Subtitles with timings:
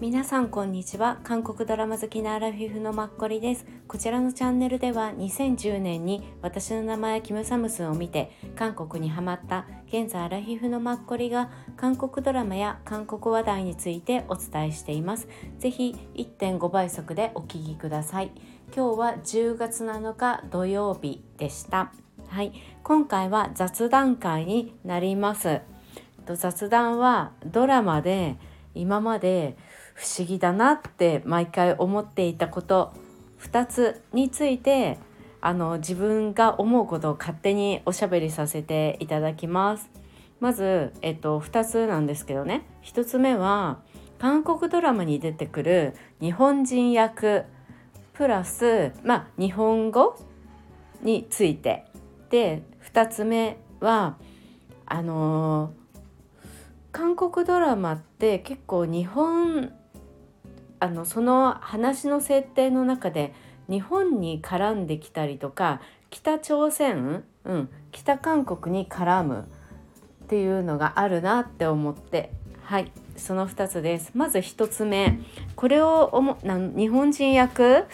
[0.00, 1.18] 皆さんこんにちは。
[1.24, 3.66] 韓国ドラマ好きなアラフィフのマッコリです。
[3.88, 15.26] こちらのチャンネルでは2010年に私の名前キムサムスンを見て韓国にハマった現在アラフィフのマッコリが韓国ドラマや韓国話題についてお伝えしています。
[15.58, 18.30] ぜひ1.5倍速でお聞きください。
[18.76, 22.03] 今日は10月7日土曜日でした。
[22.34, 25.60] はい、今回は雑談会になります。
[26.26, 28.34] 雑談はドラマで
[28.74, 29.56] 今まで
[29.94, 32.92] 不思議だなって毎回思っていたこと。
[33.38, 34.98] 2つについて
[35.40, 39.88] あの自分が思うことを勝手におしゃべりさせていただきます。
[40.40, 42.66] まず、えっと、2つなんですけどね。
[42.82, 43.78] 1つ目は
[44.18, 47.44] 韓国ドラマに出てくる日本人役
[48.12, 50.18] プラス、まあ、日本語
[51.00, 51.93] について。
[52.34, 54.16] で2つ目は
[54.86, 56.50] あのー、
[56.90, 59.72] 韓国ドラマって結構日本
[60.80, 63.32] あのその話の設定の中で
[63.70, 69.48] 日本に絡んできたりとか北朝鮮、うん、北韓国に絡む
[70.24, 72.32] っていうのがあるなって思って
[72.64, 74.10] はいその2つです。
[74.12, 75.20] まず1つ目。
[75.54, 77.84] これをおもな日本人役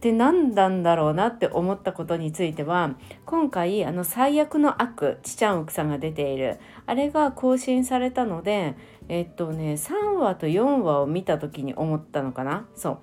[0.00, 2.94] って何なんだろうなって思ったことについては
[3.26, 6.58] 今回あの最悪の悪ちちゃん奥さんが出ている。
[6.86, 8.76] あれが更新されたので
[9.08, 12.66] えっとね3話と4話を見た時に思ったのかな。
[12.74, 12.98] そう。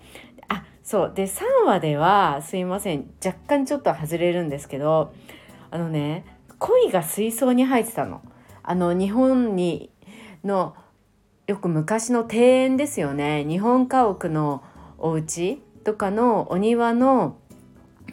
[0.48, 1.12] あそう。
[1.14, 3.12] で3話ではすいません。
[3.24, 5.14] 若干ちょっと外れるんですけど
[5.70, 6.26] あのね
[6.58, 8.24] 鯉が水槽に入ってたの。
[8.64, 9.92] あの日本に
[10.44, 10.76] の
[11.46, 13.46] よく昔の庭園ですよね。
[13.48, 14.64] 日本家屋の
[14.98, 15.62] お家。
[15.88, 17.38] とかのお庭の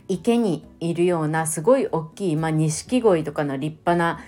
[0.06, 4.20] 池にいるようなすごい大きいま錦鯉とかの立派な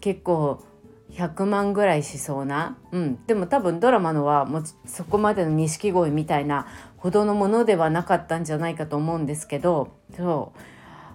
[0.00, 0.64] 結構
[1.10, 10.60] 100万ぐらいしそうな、うん、でも多分ドラマのはもうそこまでの錦鯉みたいなほどのものではなかったんじゃないかと思うんですけどそう。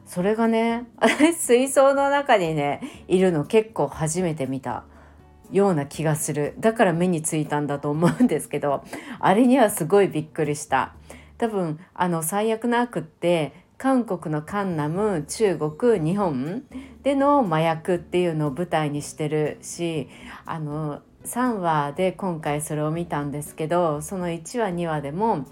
[0.06, 0.86] それがね
[1.36, 4.84] 水槽の中にねいるの結構初めて見た
[5.52, 6.54] ような気がする。
[6.60, 8.84] だから目についたんだと思うんですけど
[9.20, 10.94] あれにはすごいびっくりした。
[11.42, 16.62] 多分あの最悪な悪って韓国のカンナム中国日本
[17.02, 20.08] での麻薬っていうのを舞台にしてるし
[20.46, 25.48] あの3話で今回それを見たんですけどその1話2話でも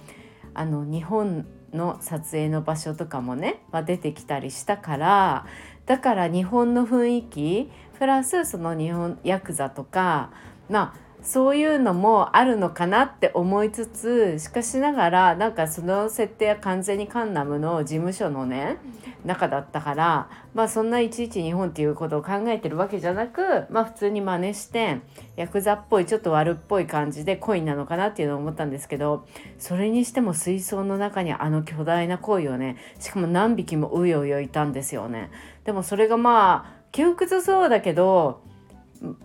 [0.53, 5.47] あの日本の撮影の場所とかもね、まあ、出てきたりしたから
[5.88, 10.29] だから日本の雰囲気プラスその日本ヤクザとか
[10.69, 18.78] まあそういうのもあるのかなって思いつつしかしながらなんかその設定は完全にカンナムの事務所のね
[19.25, 25.02] 中だったからまあそんないちいち日本っていうことを考えてるわけじゃなくまあ普通に真似して
[25.35, 35.31] ヤクザっぽいちょっと悪っぽい感じで恋なのかなっていうのを思ったんですけどそれにしても水槽の中にあの巨大な鯉をねしかも何匹もうようよいたんですよね。
[35.66, 38.41] でもそれがまあ窮屈そうだけど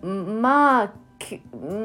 [0.03, 1.04] まあ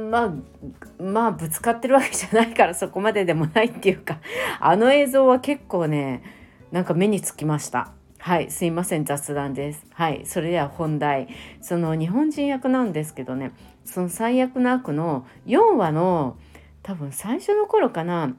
[0.09, 4.19] まあまあぶつかってるわけじゃないからそこまででもないっていうか
[4.59, 6.23] あの映像は結構ね
[6.71, 7.91] なんか目につきました。
[8.19, 9.85] はいすいません雑談です。
[9.93, 11.27] はいそれでは本題。
[11.61, 13.51] その日本人役なんですけどね
[13.85, 16.37] その最悪の悪の4話の
[16.83, 18.35] 多分最初の頃かな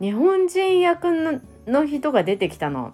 [0.00, 1.08] 日本人役
[1.66, 2.92] の人が出てきたの、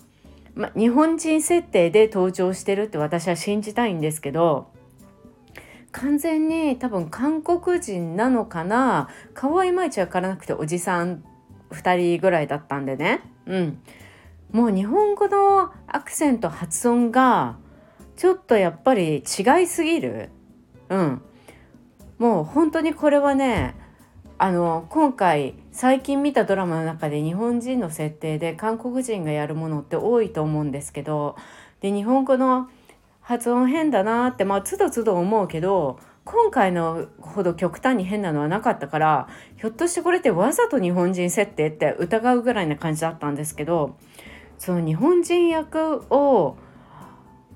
[0.54, 4.71] ま、日本人設定で登場してるって私は信じたいんですけど
[5.92, 9.08] 完全に多分韓国人なのかな？
[9.34, 11.22] 顔はいまいち分からなくておじさん
[11.70, 13.20] 2人ぐらいだったんでね。
[13.46, 13.78] うん。
[14.50, 17.56] もう日本語のアクセント発音が
[18.16, 20.30] ちょっとやっぱり違いすぎる？
[20.88, 21.22] うん。
[22.18, 23.74] もう本当にこれはね
[24.38, 31.36] あの今回最近見たドラマの中で日本人の設定で韓国人がやるものって多いと思うんですけど
[31.80, 32.68] で日本語の
[33.22, 43.96] 発音変だなってまあつどつど思うけど今回のほど極端に変なのはなかったからひょっとしてこれってわざと日本人設定って疑うぐらいな感じだったんですけど
[44.58, 46.56] その日本人役を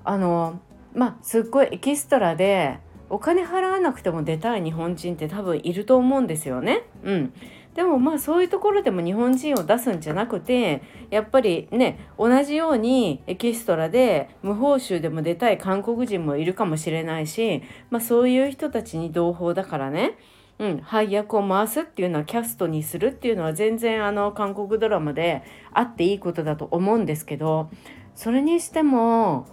[0.03, 0.61] あの
[0.95, 2.79] まあすっごいエキストラで
[3.09, 6.83] お金払わなくても出たい日本人って多分いると思うんですよね。
[7.05, 7.33] うん、
[7.76, 20.19] でもまあそういうところでも日本人を出すんじゃなくてやっぱりね同じようにエキストラで無報酬でも出たい韓国人もいるかもしれないし、まあ、そういう人たちに同胞だからね
[20.58, 27.69] うん、配役を回すっていうのはキャストにするっていうのは全然あの韓国ドラマであっていいことだと思うんですけど
[28.14, 29.46] それにしても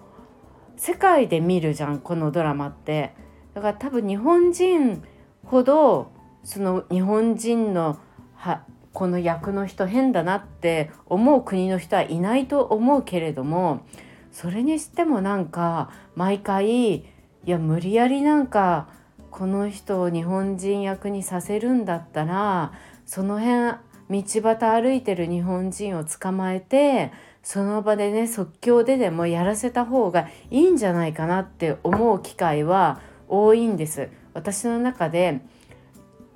[0.78, 3.12] 世界で見るじゃんこのドラマって。
[3.54, 5.04] だから多分日本人
[5.46, 6.12] ほど
[6.44, 8.00] その日本人の
[8.44, 13.86] はこの役の人変だなって思う国の人はいないと思うけれども
[14.32, 17.04] それにしてもなんか毎回い
[17.46, 18.90] や無理やりなんか
[19.32, 22.74] この人を日本人役にさせるんだったら
[23.06, 23.78] その辺
[24.10, 34.10] 道端歩いてる日本人を捕まえてその場でね即興ででもやらせた方がいいんじゃないかなって思う機会は多いんです。
[34.34, 35.42] 私の中で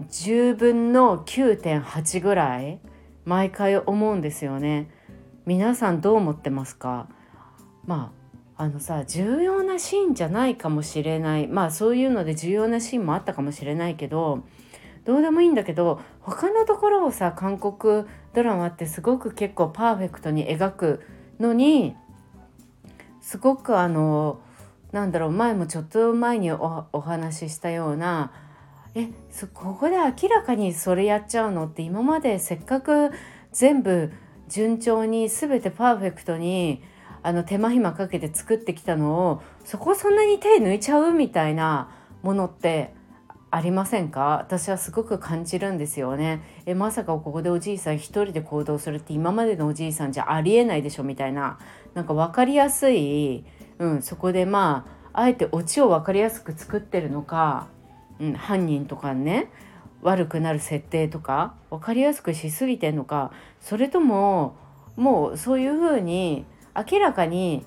[0.10, 2.80] 10分の9.8ぐらい
[3.26, 4.90] 毎回思うんですよね。
[5.46, 7.08] 皆さんどう思ってますか？
[7.86, 8.12] ま
[8.56, 14.44] ああのさ重要なシーンじゃないかもしれないまあそういうので重要なシーンもあったかもしれないけど
[15.06, 21.02] どうでもいいんだけど他のところをさ韓国ドラマってすごく結構パーフェクトに描く
[21.40, 21.96] のに
[23.22, 24.42] すごくあの
[24.92, 28.32] なんだろう前もちょっと前にお話ししたような
[29.00, 29.10] え
[29.54, 33.12] ここで明らかにそれやっちゃうのって今までせっかく
[33.52, 34.12] 全部
[34.48, 36.82] 順調に全てパーフェクトに
[37.22, 41.92] あの手間暇かけて作ってきたのをそこそんなに手抜いちゃうみたいな
[42.24, 42.96] ものって
[43.52, 44.40] ありませんか？
[44.40, 46.42] 私はすごく感じるんですよね。
[46.66, 51.60] えまさかここでおじいさん一人で行動するって今までのおじいさんじゃありえないでしょみたいな。
[51.94, 53.46] なんか分かりやすい、
[53.80, 57.70] うん、そこでまああえてオチを分かりやすく作ってるのか、
[58.20, 59.50] うん、犯人とかね
[60.02, 63.32] 悪くなる設定とか分かりやすくしすぎてんのか
[63.62, 64.56] それとも
[64.96, 67.66] もうそういうふうに明らかに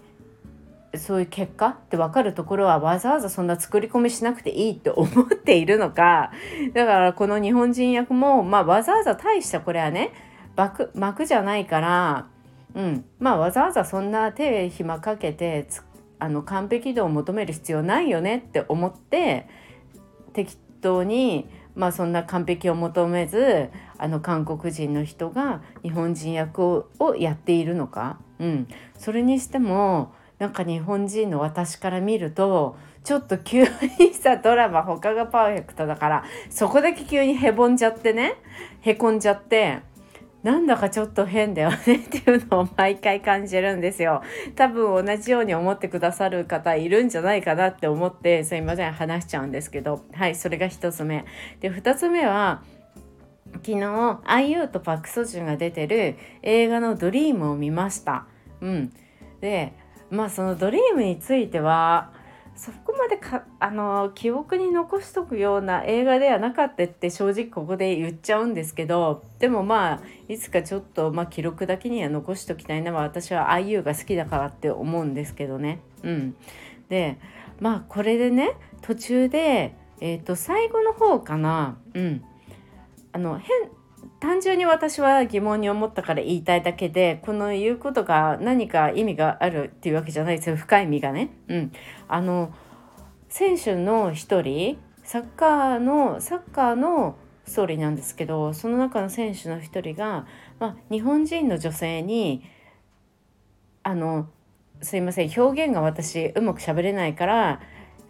[0.97, 6.33] そういう結果って分かるところはわざわざそんな作り込みしなくていいって 思っているのか
[6.75, 10.13] だからこの日本人役も、まあ、わざわざ大したこれはね
[10.57, 12.27] 幕幕じゃないから、
[12.75, 15.67] うん、まあわざわざそんな手暇かけて
[16.19, 19.49] あの完璧度を求める必要ないよねって思って
[20.33, 28.69] 適当にまあそんな完璧を求めずあの韓国人の人が日本人役をやっているのか、うん、
[28.99, 33.65] それにしてもなんか日本人の私から見るとちょっと急
[33.99, 38.37] にさドラマ他がパーフェクトだからそこだけ急にへぼんじゃってね
[38.81, 39.81] へこんじゃって
[40.43, 44.23] なんだかちょっと変だよねっていうのを毎回感じるんですよ。
[44.57, 51.27] 多分同じように思ってくださる方いるんじゃないかなって思ってすいません話しちゃうんですけどはいそれが1つ目。
[51.61, 52.63] で2つ目は
[53.53, 58.27] 昨日 IU とパク・ソジュンが出てる映画の「ドリームを見ました。
[58.63, 58.93] うん、
[59.41, 59.75] で
[60.11, 62.13] まあそのドリームについては
[62.61, 75.81] そこまでかあの記憶に残しとくような映画ではなかったって正直ここで言っちゃうんですけどでもまあいつかちょっと、まあ、記録だけには残しときたいな私は IU が好きだからって思うんですけどね。
[76.03, 76.37] うん、
[76.91, 77.19] で
[77.61, 78.53] まあこれでね
[78.83, 82.23] 途中で、えー、と最後の方かな、うん、
[83.13, 83.71] あの変
[84.21, 91.31] 単純に私は疑問に思ったから言いたいだけでこの言うことが何か意味があるっていうわけじゃないですよ深い意味がね。
[91.49, 91.73] うん、
[92.07, 92.53] あの
[93.31, 100.27] 選手の一人サッカーのサッカーのストーリーなんですけどその中の選手の一人が、
[100.59, 102.45] まあ、日本人の女性に
[103.83, 104.29] あの
[104.83, 107.61] すいません表現が私うまく喋れないから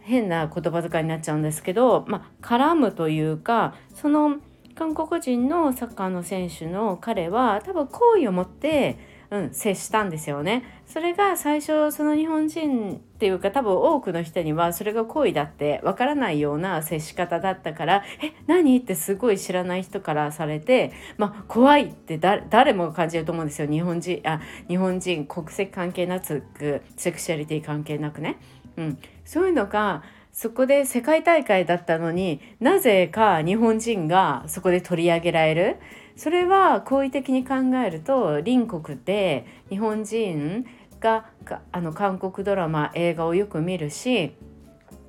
[0.01, 4.37] 変な言葉遣いになっちゃうんですけど、まあ、絡むというかその
[4.75, 8.97] 韓国人のサッカーの選手の彼は多分好意を持って、
[9.29, 10.63] うん、接したんですよね。
[10.85, 28.37] それが最初その日本人っていうか多分多くの人にはそれが好意だってわからないような接し方だったから「え何?」ってすごい知らない人からされてまあ怖いって誰もが感じると思うんですよ日本人あ日本人国籍関係なくセクシャリティ関係なくね。
[28.77, 35.77] うん、そういうのがそこで世界大会だったのになぜか日本人がそこで取り上げられる？
[36.15, 40.65] それは好意的に考えると隣国で日本人
[40.99, 41.25] が
[41.71, 44.35] あの韓国ドラマ映画をよく見るし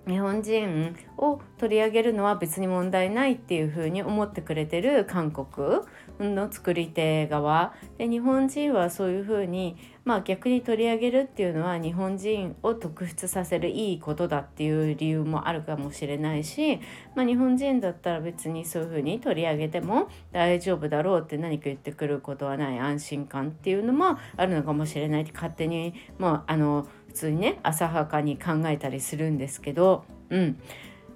[0.06, 5.80] 日本人を取り上げるのは別に問題ないっていうふうに思ってくれてる韓国
[6.18, 7.72] の作り手側。
[7.98, 16.80] で日本人はそういうふうにまあ逆に取り上げるっていうのは日本人を特筆させるいいことだっていう理由もあるかもしれないし、
[17.14, 30.58] まあ、日本人だったら別にそういうふうに取り上げても大丈夫だろうって何か言ってくることはない安心感っていうのもあるのかもしれないって勝手にもうあの普通にね浅はかに考えたりするんですけどうん。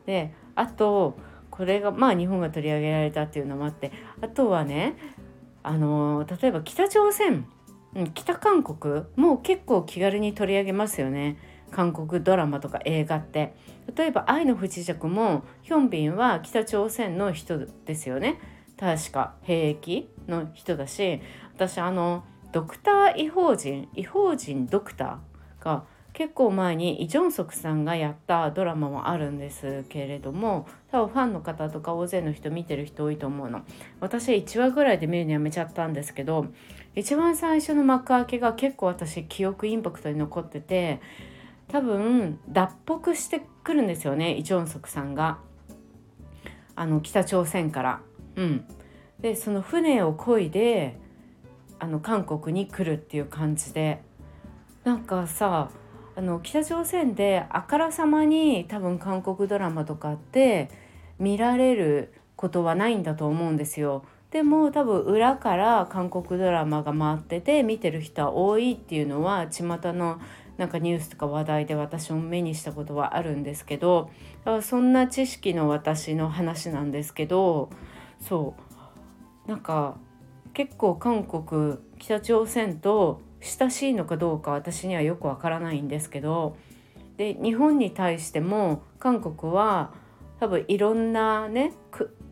[0.04, 1.16] であと
[1.50, 4.96] これがまあ日本が取り上げられたっていうのもあってあとはね
[5.62, 7.46] あの例えば北朝鮮、
[7.94, 11.38] うん、北韓国も結構気軽に取り上げますよね。
[11.72, 13.54] 韓国ドラマとか映画って
[13.96, 18.38] 例えば「愛の不時着」もヒョンビンは北朝鮮の人ですよね
[18.78, 21.20] 確か兵役の人だし
[21.54, 25.35] 私あのドクター・イホージンイホージンドクター
[25.66, 33.60] が結構前にイ・ジョンソクさんがやったドラマもあるんですけれども多分ファンの方とか大勢の人見てる人多いと思うの。
[34.00, 36.46] 私1話ぐらいで見るのやめちゃったんですけど
[36.94, 41.00] 一番最初の幕開けが結構私記憶インパクトに残ってて
[41.68, 45.38] 多分脱北してくるんですよねイ・ジョンソクさんが。
[46.78, 48.00] あの北朝鮮から。
[48.36, 48.64] うん、
[49.20, 50.98] でその船を漕いで
[51.78, 54.05] あの韓国に来るっていう感じで。
[54.86, 55.68] なんかさ
[56.14, 60.70] あの北朝鮮であからさまに多分韓国ドラマとかって
[61.18, 64.04] 見られることはないんだと思うんですよ。
[64.30, 70.20] でも多分裏から韓国ドラマが回ってて見てる人は多いっていうのは巷の
[70.56, 74.10] なんかニュースとか話題で私も目にしたことはあるんですけど
[74.62, 77.70] そんな知識の私の話なんですけど
[78.20, 78.54] そ
[79.46, 79.96] うなんか
[80.54, 86.56] 結構韓国北朝鮮と親しいのかどうか私にはよくわからないんですけど
[87.16, 89.92] で日本に対しても韓国は
[90.40, 91.72] 多分いろんなね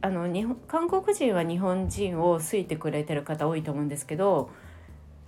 [0.03, 4.51] あの日本韓国人は日本人を好いてくれてる方多いと思うんですけど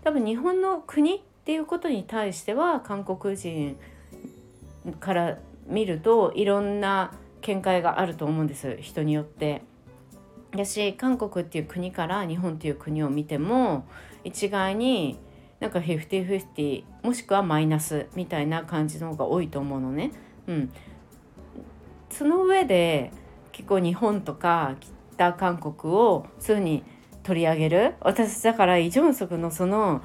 [0.05, 3.77] 多分日本の国っていうことに対しては韓国人
[5.01, 9.63] から見るといろんな見解があると思うんです人によって。
[10.53, 13.87] だし韓国っていう国から日本っていう国を見ても
[14.25, 15.19] 一概に
[15.61, 20.13] なんか50-50もしくはマイナスみたいな感じの方が多いと思うのね。
[20.47, 20.73] うん、
[22.11, 23.11] その上で
[23.53, 24.77] 結構日本とか
[25.15, 26.85] 北韓国をそういうふうに
[27.23, 30.03] 取り上げる私だからイ・ジョンソクのその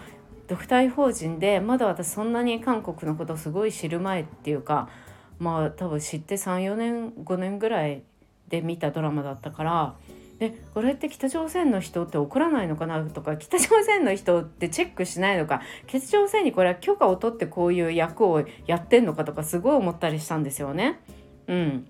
[0.48, 4.90] 独体法人でまだ私そんなに韓国のことすごい知る前っていうか
[5.38, 8.04] まあ多分知って34年5年ぐらい
[8.50, 9.96] で見たドラマだったから
[10.42, 13.00] でこれって北朝鮮の人って怒らないのかな？
[13.04, 19.24] とか北朝鮮の人ってチェックしないのか北朝鮮にこれは許可を取ってこういう役をやってんのか？
[19.24, 21.00] とかすごい思ったりしたんですよね。
[21.46, 21.88] うん、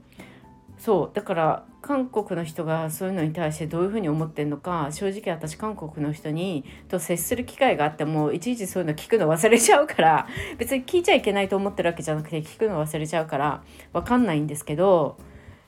[0.78, 1.16] そう。
[1.16, 10.28] だから韓国の人がそういうのに対してどういうふうに思ってんのか正直私韓国の人にと接する機会があってもいちいちそういうの聞くの忘れちゃうから
[10.58, 15.18] 別に聞いちゃいけないと思ってるわけじゃなくて聞くの忘れちゃうから分かんないんですけど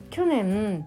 [0.09, 0.85] 去年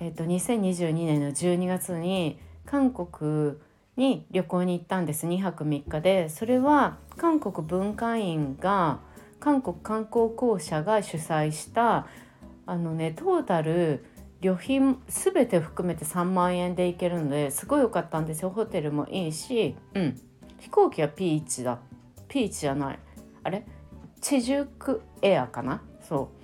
[0.00, 3.56] えーと、2022年の12月に韓国
[3.96, 5.26] に旅行に行ったんです。
[5.26, 6.28] 2泊3日で。
[6.28, 9.00] それは韓国文化院が
[9.40, 12.06] 韓国観光公社が主催した
[12.66, 14.04] あのねトータル
[14.40, 18.50] 旅費全て含めて3万円で行けるのですごい良かったんですよ。
[18.50, 20.20] ホテルもいいし、うん、
[20.60, 21.80] 飛行機はピーチだ。
[22.28, 22.98] ピーチじゃない。
[23.42, 23.66] あれ？
[24.20, 25.82] チジュクエアかな？
[26.08, 26.37] そう。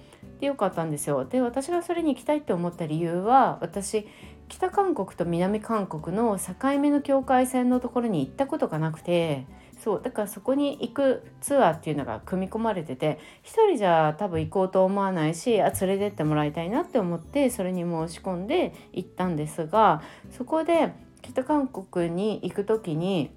[0.44, 1.24] でよかったんですよ。
[1.24, 4.06] で私がそれに行きたいって思った理由は私
[4.48, 9.46] 北韓国と南韓国の境目の境界線のところに行ったことがなくて
[9.82, 23.30] そうだからそこに行くツアーっていうのが組み込まれてて一人じゃ多分行こうと思わないしあ連れてってもらいたいなって思ってそれに申し込んで行ったんですがそこで北韓国に行く時に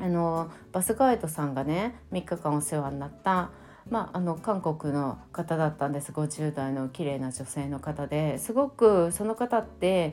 [0.00, 3.50] あのバスガイドさんがね3日間お世話になった
[3.90, 10.12] まあ、あの韓国の方だったんです50代の綺麗な女性の方ですごくその方って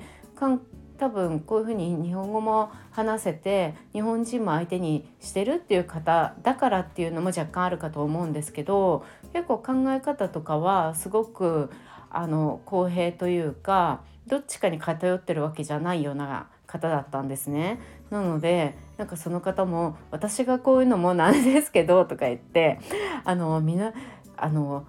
[0.98, 11.72] 多分こういうふうに日本語も話せて日本人も相手にしてるっていう方だからっていうのも若干あるかと思うんですけど結構考え方とかはすごく
[12.10, 17.80] あの公平というかどっちかに偏ってるわけじゃないような方だったんですね。
[18.14, 22.80] なのでなんかその方も「私がこういうのもなんですけど」とか言って
[23.26, 23.92] あのみんな
[24.38, 24.86] あの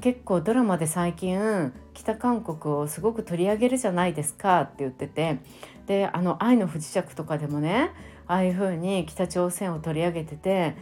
[0.00, 5.40] 結構ドラマで最近北韓国をすごく取り上げるじゃないですかって言ってて
[5.86, 7.90] であの「愛の不時着」とかでもね
[8.28, 10.76] ああいう風に北朝鮮を取り上げてて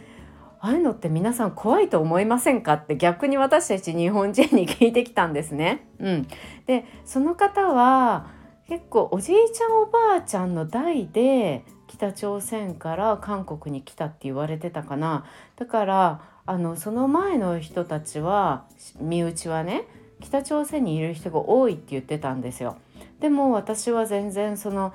[0.59, 2.73] ああいうのって皆さん怖いと思いませんか？
[2.73, 5.87] って逆に私たち日本人に聞いてきたんですね。
[5.99, 6.27] うん、
[6.67, 8.27] でその方は
[8.67, 15.25] 結構おじいちゃんおばあちゃんの代で北朝鮮から韓国に来たって言われてたかな。
[15.55, 18.65] だからあのその前の人たちは
[18.99, 19.85] 身内はね
[20.19, 22.77] 北朝鮮にいる人が多いって言ってたんですよ。
[23.19, 24.93] でも私は全然その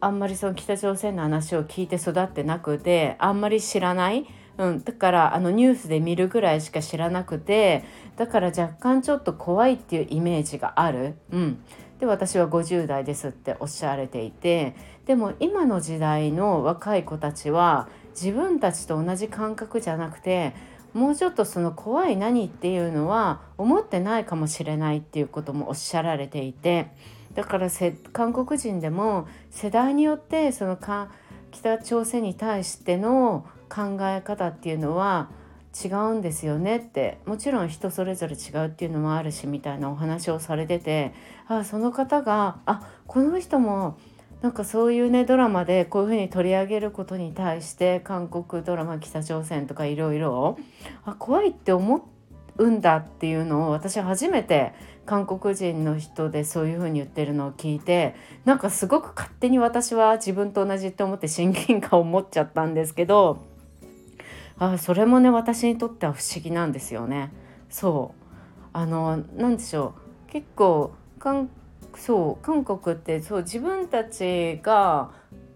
[0.00, 4.26] あんまりその北朝鮮の話を聞いて育ってなくてあんまり知らない、
[4.58, 7.82] うん、だからあのニュースで見るぐらいしか知らなくて
[8.16, 11.14] だから若干ちょっと怖いっていうイメージがある。
[11.32, 11.58] うん。
[12.00, 14.74] で私は50代ですっておっしゃられていて
[15.06, 20.54] でも今の時代の若い子たちは自分たちと同じ感覚じゃなくて
[20.92, 26.88] もうちょっとその怖い何っていうのは思ってないかもしれないっていうこともおっしゃられていて
[27.34, 27.68] だから
[28.12, 31.10] 韓国人でも世代によってそのか
[31.50, 35.28] 北朝鮮に対しての考え方っていうのは
[35.84, 41.12] 違うんですよねってもちろん人それぞれ違うっていうのもあるしみたいなお話をされてて
[41.48, 43.98] あその方があこの人も
[44.42, 50.58] なんかそういうねドラマでこういうふうに取り上げることに対して韓国ドラマ北朝鮮とかいろいろ
[51.18, 52.08] 怖いって思
[52.58, 54.72] うんだっていうのを私初めて
[55.04, 58.14] 韓国人の人でそういうふうに言ってるのを聞いて
[58.44, 63.44] なんかすごく勝手に私は自分と同じって思って親近感を持っちゃったんですけど
[64.58, 67.32] あそれもね私にとっては不思議なんですよね。
[67.68, 68.26] そう。
[68.72, 69.94] あの何でしょ
[70.28, 70.32] う。
[70.32, 71.50] 結構韓
[71.96, 75.10] そう韓国ってそう自分たちが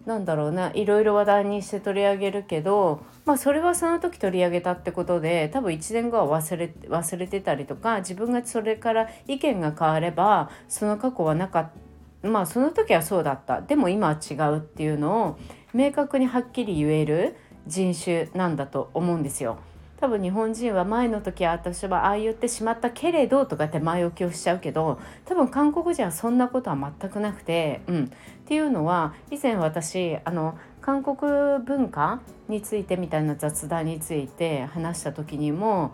[0.07, 11.91] なんだろうないろいろ話題にして取り上げるけど、まあ、それはその時取り上げたってことで多分1年後は忘れ忘れてたりとか自分がそれから意見が変わればその過去はなかった。
[12.23, 13.63] まあその時はそうだった。
[13.63, 15.39] でも今は違うっていうのを
[15.73, 17.37] 明確にはっきり言える。
[17.71, 19.57] 人種なんだと思うんですよ。
[20.01, 28.09] 多分日本人は前の時は私はああ言ってしまったけれどとかって前置きをしちゃうけど多分韓国人はそんなことは全くなくて、うん、っ
[28.47, 35.93] ていうのは以前私あの韓国文化についてみたいな雑談について話した時にも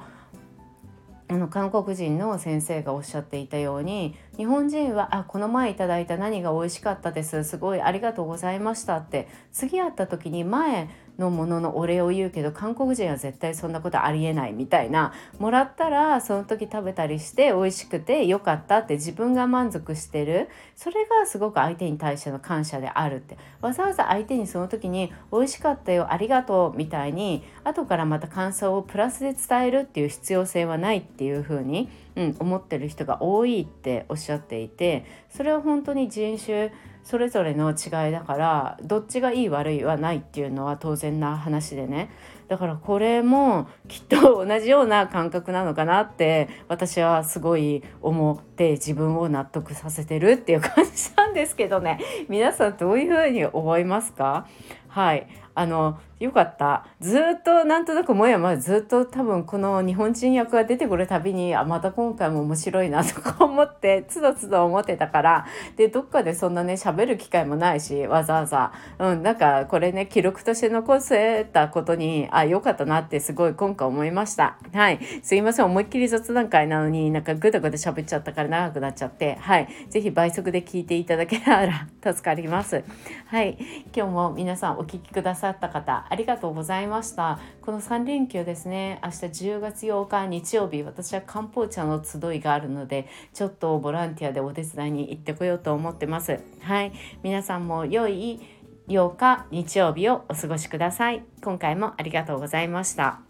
[1.29, 7.43] あの韓国人の先生がおっしゃっていたように日本人は「あこの前いただいた何が美味しかったです。
[7.45, 9.29] すごいありがとうございました」って。
[9.51, 15.15] 次会った時に前のもののお礼を言うけど韓国人は絶対そんなことありえないみたいな。
[15.39, 20.49] もらったらその時食べたりして美味しくてよかったって自分が満足してる。
[20.75, 23.39] それがすごく相手に対しての感謝であるって。
[23.63, 36.73] わざわざ相手にその時に美味しかったよありがとうみたいに後からまた感想をプラスで伝えるっていう必要性はないっていうふうに、うん、思ってる人が多いっておっしゃっていてそれは本当に人種
[37.05, 42.11] それぞれの違いだからどっちがいい悪いはないっていうのは当然な話でね。
[42.49, 52.01] だからこれもきっと同じような感覚なのかなって私はすごい思って自分を納得させてるっていう感じなんですけどね。
[52.29, 54.47] 皆さんどういうふうに思いますか？
[54.89, 55.29] はい。
[55.57, 56.87] あのよかった。
[57.01, 74.57] ずっとなんとなくもやもやずっと多分この日本人役が出てくるたびにあまた今回も面白いなとか思って つどつど思ってたからでどっかでそんなね喋る機会もないしわざわざ、うん、なんかこれね記録として残せたことにあ良かったなってすごい今回思いました。
[74.75, 75.01] はい。
[75.23, 79.37] すいません思いっきり雑談会なのになんかぐだぐだ喋っちゃったから長くなっちゃって。
[79.41, 79.69] はい。
[79.89, 82.85] 是非倍速で聞いていただけたら 助かります。
[83.27, 83.59] はい。
[83.95, 85.46] 今日も皆さんお聴きください。
[85.47, 87.39] さった方ありがとうございました。
[87.63, 89.01] この3連休ですね。
[89.05, 96.41] 明日10月8日日曜日私は漢方茶の集いがあるのでちょっとボランティアでお手伝いに行ってこようと思ってます。
[96.61, 96.93] はい。
[97.23, 98.41] 皆さんも良い
[98.89, 101.23] 8日日曜日をお過ごしください。
[101.43, 103.26] 今回もありがとうございました。